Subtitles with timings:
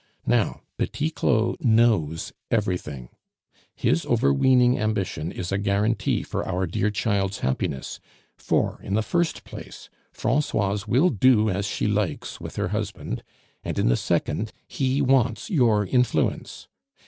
[0.25, 3.09] Now Petit Claud knows everything!
[3.75, 7.99] His overweening ambition is a guarantee for our dear child's happiness;
[8.35, 13.23] for, in the first place, Francoise will do as she likes with her husband;
[13.63, 16.67] and, in the second, he wants your influence.